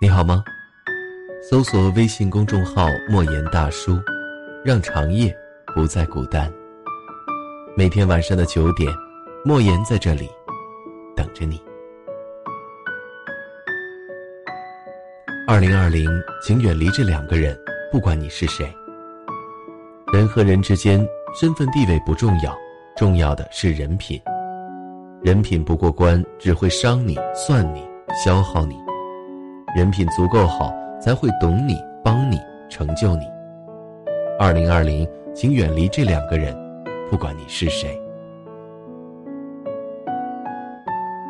[0.00, 0.44] 你好吗？
[1.50, 3.98] 搜索微信公众号“莫言大叔”，
[4.64, 5.36] 让长夜
[5.74, 6.48] 不再孤单。
[7.76, 8.88] 每天晚上的九点，
[9.44, 10.30] 莫言在这里
[11.16, 11.60] 等着你。
[15.48, 16.08] 二零二零，
[16.40, 17.58] 请远离这两个人，
[17.90, 18.72] 不管你是谁。
[20.12, 21.04] 人和人之间，
[21.34, 22.56] 身份地位不重要，
[22.96, 24.22] 重要的是人品。
[25.24, 27.82] 人品不过关，只会伤你、算你、
[28.24, 28.76] 消耗你。
[29.76, 32.40] 人品足够好，才会懂你、帮你、
[32.70, 33.26] 成就你。
[34.38, 36.56] 二零二零，请远离这两个人，
[37.10, 38.00] 不管你是谁。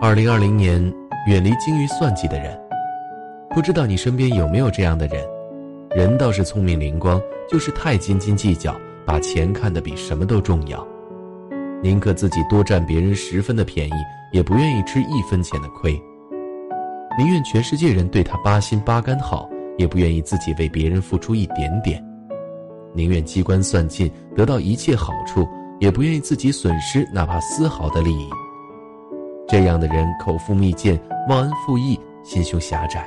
[0.00, 0.82] 二零二零年，
[1.26, 2.58] 远离精于算计的人。
[3.50, 5.22] 不知道你身边有没有这样的人？
[5.90, 8.74] 人倒是聪明灵光，就是太斤斤计较，
[9.04, 10.84] 把钱看得比什么都重要。
[11.82, 13.92] 宁可自己多占别人十分的便宜，
[14.32, 15.92] 也不愿意吃一分钱的亏；
[17.18, 22.02] 宁愿全世界人对他八心八肝好，也不愿意自己为别人付出一点点；
[22.94, 25.46] 宁愿机关算尽得到一切好处，
[25.78, 28.28] 也不愿意自己损失哪怕丝毫的利益。
[29.46, 33.06] 这样的人口腹蜜饯，忘恩负义，心胸狭窄，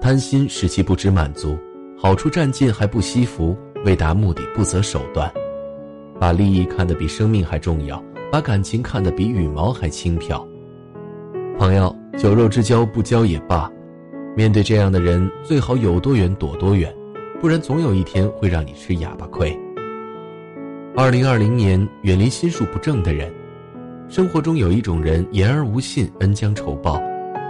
[0.00, 1.54] 贪心使其不知满足，
[1.98, 5.30] 好处占尽还不惜福，为达目的不择手段。
[6.18, 10.42] 把利益看得比生命还重要，把感情看得比羽毛还轻飘。
[11.58, 13.70] 朋友，酒肉之交不交也罢。
[14.36, 16.94] 面对这样的人，最好有多远躲多远，
[17.40, 19.58] 不然总有一天会让你吃哑巴亏。
[20.94, 23.32] 二零二零年，远离心术不正的人。
[24.06, 27.00] 生活中有一种人，言而无信，恩将仇报。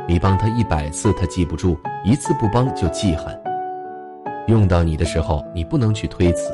[0.09, 3.37] 你帮他一百次，他记不住；一次不帮就记恨。
[4.47, 6.53] 用到你的时候，你不能去推辞；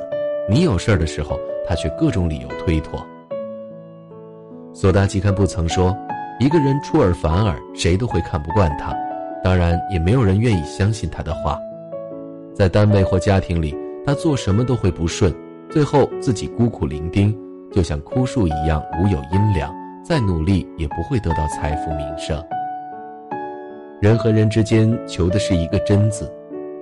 [0.49, 1.39] 你有事儿的时候。
[1.65, 3.01] 他却各种理由推脱。
[4.75, 5.97] 索达吉堪布曾说
[6.39, 8.95] ：“一个人出尔反尔，谁都会看不惯他，
[9.45, 11.59] 当然也没有人愿意相信他的话。
[12.55, 15.33] 在单位或家庭里，他做什么都会不顺，
[15.71, 17.35] 最后自己孤苦伶仃，
[17.73, 19.73] 就像枯树一样无有阴凉，
[20.05, 22.43] 再努力也不会得到财富名声。
[24.01, 26.31] 人和人之间求的是一个真字，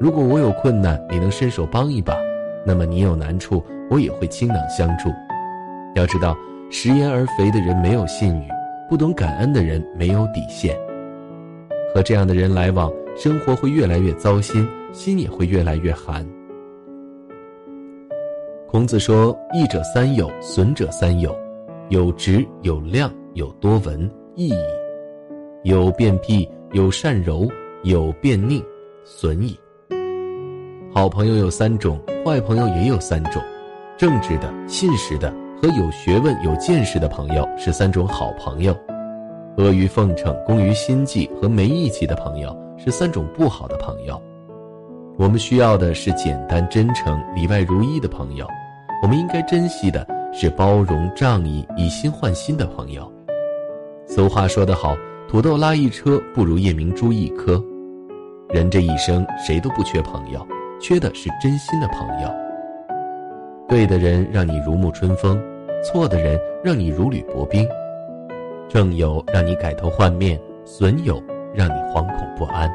[0.00, 2.16] 如果我有困难，你能伸手帮一把，
[2.64, 5.10] 那么你有难处。”我也会倾囊相助。
[5.96, 6.36] 要知道，
[6.70, 8.48] 食言而肥的人没有信誉，
[8.90, 10.76] 不懂感恩的人没有底线。
[11.94, 16.26] 和这样的人来往，生活会越来越糟心，心也会越来越寒。
[18.66, 21.32] 孔子说：“益者三友，损者三友。
[21.88, 24.54] 有直，有量，有多闻，益矣；
[25.62, 27.48] 有变辟，有善柔，
[27.84, 28.60] 有变佞，
[29.04, 29.56] 损矣。”
[30.92, 33.40] 好朋友有三种，坏朋友也有三种。
[33.96, 38.72] 正直的、信实的和有学问、有见识的朋友是三种好朋友；
[39.58, 44.20] 阿谀奉承、工于心计和没义气的朋友是三种不好的朋友。
[45.18, 48.46] 我们需要的是简单、真诚、里外如一的朋友；
[49.02, 53.12] 我们应该珍惜的是包容、仗义、以心换心的朋友。
[54.06, 54.96] 俗话说得好
[55.28, 57.62] ：“土豆拉一车，不如夜明珠一颗。”
[58.48, 60.44] 人这一生，谁都不缺朋友，
[60.80, 62.49] 缺的是真心的朋友。
[63.70, 65.40] 对的人让你如沐春风，
[65.80, 67.64] 错的人让你如履薄冰。
[68.68, 71.22] 正友让你改头换面，损友
[71.54, 72.68] 让你惶恐不安。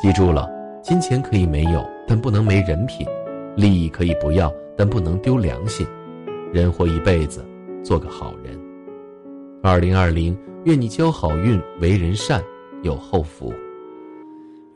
[0.00, 0.50] 记住了，
[0.80, 3.06] 金钱可以没有，但不能没人品；
[3.54, 5.86] 利益可以不要，但不能丢良心。
[6.50, 7.44] 人活一辈子，
[7.84, 8.58] 做个好人。
[9.62, 10.34] 二零二零，
[10.64, 12.42] 愿你交好运，为人善，
[12.82, 13.52] 有后福。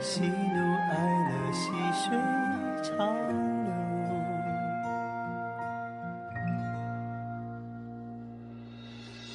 [0.00, 0.30] 喜怒
[0.90, 0.94] 哀
[1.28, 2.16] 乐，细水
[2.82, 3.06] 长
[3.64, 3.72] 流。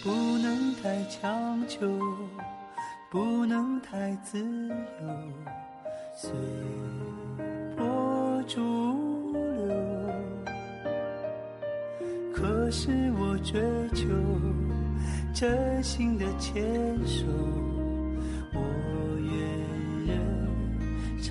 [0.03, 1.87] 不能太强求，
[3.09, 4.73] 不能太自由，
[6.13, 6.31] 随
[7.77, 9.41] 波逐流。
[12.33, 13.61] 可是我追
[13.93, 14.07] 求
[15.33, 16.63] 真心的牵
[17.05, 17.25] 手，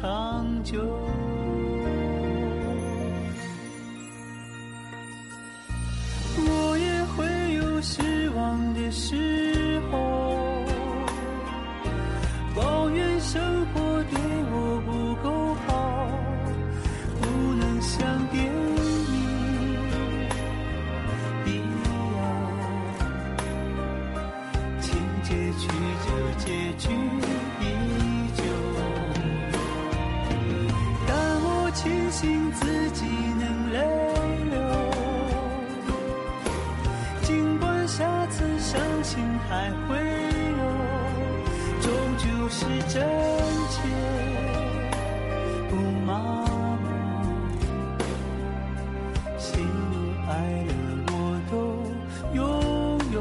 [0.02, 1.11] 长久。
[39.52, 39.94] 还会
[40.56, 40.62] 有，
[41.82, 42.94] 终究是真
[43.68, 43.74] 切，
[45.68, 45.76] 不
[46.06, 46.10] 麻
[46.80, 46.84] 木。
[49.36, 49.68] 喜怒
[50.26, 50.32] 哀
[50.66, 50.72] 乐
[51.08, 51.12] 我
[51.50, 51.54] 都
[52.34, 52.40] 拥
[53.12, 53.16] 有。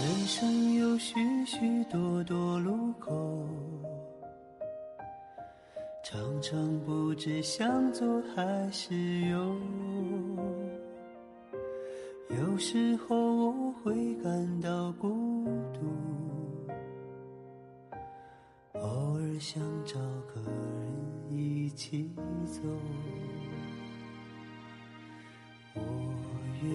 [0.00, 1.14] 人生有许
[1.46, 3.46] 许多多路口。
[6.02, 9.56] 常常不知向左还是右，
[12.36, 15.78] 有时候我会感到孤独，
[18.72, 19.98] 偶尔想找
[20.34, 20.52] 个人
[21.30, 22.10] 一起
[22.46, 22.60] 走，
[25.74, 25.80] 我
[26.62, 26.70] 愿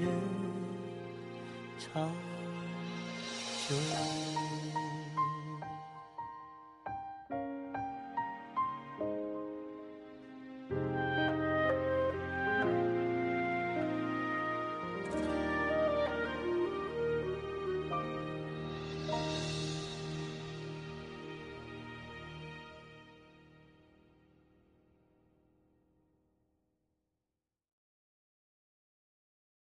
[0.00, 0.06] 人
[1.78, 2.10] 长
[3.68, 3.74] 久。